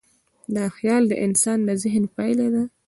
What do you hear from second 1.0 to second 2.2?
د انسان د ذهن